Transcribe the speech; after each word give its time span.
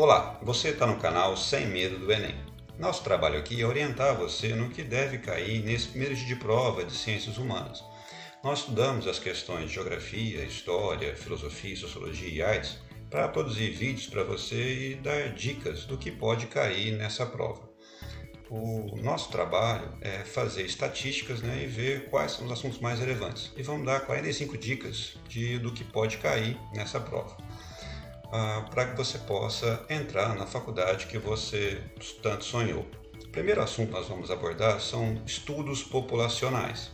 Olá, 0.00 0.38
você 0.40 0.68
está 0.68 0.86
no 0.86 0.96
canal 0.96 1.36
Sem 1.36 1.66
Medo 1.66 1.98
do 1.98 2.12
Enem. 2.12 2.36
Nosso 2.78 3.02
trabalho 3.02 3.36
aqui 3.36 3.60
é 3.60 3.66
orientar 3.66 4.16
você 4.16 4.54
no 4.54 4.70
que 4.70 4.84
deve 4.84 5.18
cair 5.18 5.60
nesse 5.64 5.88
primeiro 5.88 6.14
dia 6.14 6.24
de 6.24 6.36
prova 6.36 6.84
de 6.84 6.92
Ciências 6.92 7.36
Humanas. 7.36 7.82
Nós 8.44 8.60
estudamos 8.60 9.08
as 9.08 9.18
questões 9.18 9.66
de 9.66 9.74
Geografia, 9.74 10.44
História, 10.44 11.16
Filosofia, 11.16 11.74
Sociologia 11.74 12.28
e 12.28 12.40
Artes 12.40 12.78
para 13.10 13.26
produzir 13.26 13.70
vídeos 13.70 14.06
para 14.06 14.22
você 14.22 14.92
e 14.92 14.94
dar 14.94 15.32
dicas 15.34 15.84
do 15.84 15.98
que 15.98 16.12
pode 16.12 16.46
cair 16.46 16.92
nessa 16.92 17.26
prova. 17.26 17.68
O 18.48 18.94
nosso 19.02 19.32
trabalho 19.32 19.98
é 20.00 20.20
fazer 20.20 20.62
estatísticas 20.62 21.42
né, 21.42 21.64
e 21.64 21.66
ver 21.66 22.08
quais 22.08 22.30
são 22.30 22.46
os 22.46 22.52
assuntos 22.52 22.78
mais 22.78 23.00
relevantes. 23.00 23.50
E 23.56 23.64
vamos 23.64 23.84
dar 23.84 24.06
45 24.06 24.56
dicas 24.56 25.18
de, 25.28 25.58
do 25.58 25.72
que 25.72 25.82
pode 25.82 26.18
cair 26.18 26.56
nessa 26.72 27.00
prova. 27.00 27.36
Ah, 28.30 28.66
para 28.70 28.86
que 28.86 28.96
você 28.96 29.18
possa 29.18 29.84
entrar 29.88 30.34
na 30.34 30.46
faculdade 30.46 31.06
que 31.06 31.18
você 31.18 31.82
tanto 32.22 32.44
sonhou. 32.44 32.86
O 33.24 33.28
primeiro 33.30 33.62
assunto 33.62 33.88
que 33.88 33.94
nós 33.94 34.08
vamos 34.08 34.30
abordar 34.30 34.80
são 34.80 35.20
estudos 35.26 35.82
populacionais. 35.82 36.90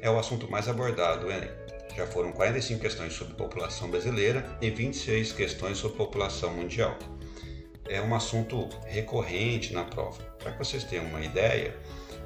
É 0.00 0.10
o 0.10 0.18
assunto 0.18 0.50
mais 0.50 0.68
abordado 0.68 1.26
do 1.26 1.32
Enem. 1.32 1.50
Já 1.96 2.06
foram 2.06 2.30
45 2.32 2.80
questões 2.80 3.12
sobre 3.14 3.34
população 3.34 3.90
brasileira 3.90 4.58
e 4.60 4.70
26 4.70 5.32
questões 5.32 5.78
sobre 5.78 5.96
população 5.96 6.52
mundial 6.52 6.96
é 7.88 8.00
um 8.00 8.14
assunto 8.14 8.68
recorrente 8.86 9.72
na 9.72 9.84
prova. 9.84 10.22
Para 10.38 10.52
que 10.52 10.58
vocês 10.58 10.84
tenham 10.84 11.04
uma 11.06 11.24
ideia, 11.24 11.76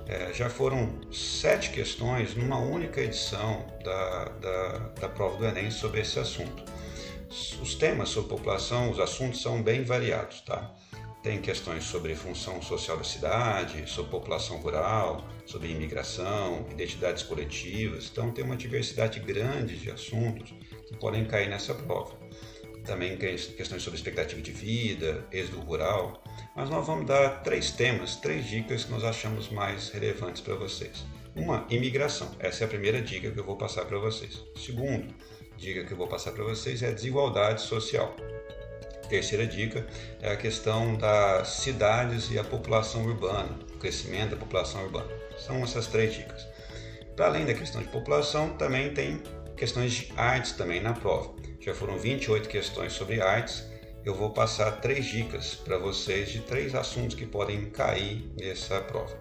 é, 0.06 0.32
já 0.32 0.48
foram 0.48 1.00
sete 1.12 1.70
questões 1.70 2.34
numa 2.34 2.58
única 2.58 3.00
edição 3.00 3.64
da, 3.84 4.24
da, 4.24 4.78
da 5.00 5.08
prova 5.08 5.36
do 5.36 5.46
Enem 5.46 5.70
sobre 5.70 6.00
esse 6.00 6.18
assunto. 6.18 6.69
Os 7.60 7.74
temas 7.74 8.08
sobre 8.08 8.30
população, 8.30 8.90
os 8.90 9.00
assuntos 9.00 9.40
são 9.40 9.62
bem 9.62 9.82
variados, 9.82 10.40
tá? 10.42 10.74
Tem 11.22 11.40
questões 11.40 11.84
sobre 11.84 12.14
função 12.14 12.62
social 12.62 12.96
da 12.96 13.04
cidade, 13.04 13.88
sobre 13.88 14.10
população 14.10 14.56
rural, 14.58 15.26
sobre 15.44 15.68
imigração, 15.68 16.66
identidades 16.70 17.22
coletivas. 17.22 18.08
Então, 18.10 18.30
tem 18.30 18.44
uma 18.44 18.56
diversidade 18.56 19.20
grande 19.20 19.78
de 19.78 19.90
assuntos 19.90 20.54
que 20.88 20.96
podem 20.96 21.24
cair 21.26 21.48
nessa 21.48 21.74
prova 21.74 22.18
também 22.84 23.16
questões 23.16 23.82
sobre 23.82 23.98
expectativa 23.98 24.40
de 24.40 24.50
vida, 24.50 25.24
êxodo 25.30 25.60
rural, 25.60 26.22
mas 26.56 26.68
nós 26.68 26.86
vamos 26.86 27.06
dar 27.06 27.42
três 27.42 27.70
temas, 27.70 28.16
três 28.16 28.46
dicas 28.46 28.84
que 28.84 28.90
nós 28.90 29.04
achamos 29.04 29.48
mais 29.48 29.90
relevantes 29.90 30.40
para 30.40 30.54
vocês. 30.54 31.04
Uma, 31.34 31.66
imigração. 31.70 32.34
Essa 32.40 32.64
é 32.64 32.66
a 32.66 32.68
primeira 32.68 33.00
dica 33.00 33.30
que 33.30 33.38
eu 33.38 33.44
vou 33.44 33.56
passar 33.56 33.84
para 33.84 33.98
vocês. 33.98 34.42
Segundo, 34.56 35.14
dica 35.60 35.84
que 35.84 35.92
eu 35.92 35.96
vou 35.96 36.08
passar 36.08 36.32
para 36.32 36.42
vocês 36.42 36.82
é 36.82 36.90
desigualdade 36.90 37.60
social. 37.60 38.16
Terceira 39.08 39.46
dica 39.46 39.86
é 40.22 40.32
a 40.32 40.36
questão 40.36 40.96
das 40.96 41.48
cidades 41.48 42.30
e 42.30 42.38
a 42.38 42.44
população 42.44 43.04
urbana, 43.04 43.58
o 43.74 43.78
crescimento 43.78 44.30
da 44.30 44.36
população 44.36 44.82
urbana. 44.84 45.10
São 45.36 45.62
essas 45.62 45.86
três 45.86 46.14
dicas. 46.14 46.46
Para 47.14 47.26
além 47.26 47.44
da 47.44 47.52
questão 47.52 47.82
de 47.82 47.88
população, 47.88 48.56
também 48.56 48.94
tem 48.94 49.22
questões 49.56 49.92
de 49.92 50.12
artes 50.16 50.52
também 50.52 50.80
na 50.80 50.94
prova. 50.94 51.34
Já 51.60 51.74
foram 51.74 51.98
28 51.98 52.48
questões 52.48 52.94
sobre 52.94 53.20
artes. 53.20 53.62
Eu 54.02 54.14
vou 54.14 54.30
passar 54.30 54.80
três 54.80 55.04
dicas 55.04 55.54
para 55.54 55.76
vocês 55.76 56.30
de 56.30 56.40
três 56.40 56.74
assuntos 56.74 57.14
que 57.14 57.26
podem 57.26 57.68
cair 57.68 58.32
nessa 58.40 58.80
prova. 58.80 59.14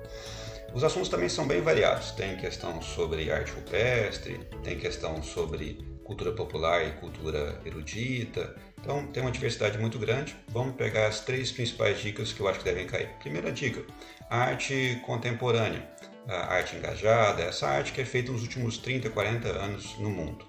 Os 0.74 0.86
assuntos 0.86 1.10
também 1.10 1.28
são 1.28 1.46
bem 1.46 1.60
variados. 1.60 2.12
Tem 2.12 2.38
questão 2.38 2.82
sobre 2.82 3.30
arte 3.30 3.52
rupestre, 3.52 4.40
tem 4.64 4.78
questão 4.78 5.22
sobre 5.22 5.89
cultura 6.10 6.32
popular 6.32 6.88
e 6.88 6.92
cultura 6.94 7.62
erudita. 7.64 8.56
Então 8.82 9.06
tem 9.08 9.22
uma 9.22 9.32
diversidade 9.32 9.78
muito 9.78 10.00
grande. 10.00 10.36
Vamos 10.48 10.76
pegar 10.76 11.06
as 11.06 11.20
três 11.20 11.52
principais 11.52 12.02
dicas 12.02 12.34
que 12.34 12.40
eu 12.40 12.48
acho 12.48 12.58
que 12.58 12.66
devem 12.66 12.88
cair. 12.88 13.10
Primeira 13.20 13.52
dica: 13.52 13.84
arte 14.28 15.00
contemporânea, 15.06 15.88
a 16.28 16.56
arte 16.56 16.76
engajada, 16.76 17.44
essa 17.44 17.68
arte 17.68 17.94
que 17.94 18.02
é 18.02 18.06
feita 18.06 18.32
nos 18.32 18.42
últimos 18.42 18.80
30, 18.80 19.12
40 19.12 19.50
anos 19.50 19.96
no 20.00 20.10
mundo. 20.10 20.46